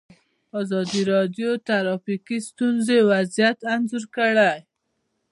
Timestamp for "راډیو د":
1.13-1.61